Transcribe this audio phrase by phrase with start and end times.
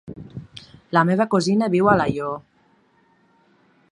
[0.97, 2.33] La meva cosina viu a Alaior.